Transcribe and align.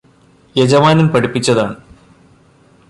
യജമാനന് 0.55 1.09
പഠിപ്പിച്ചതാണ് 1.09 1.75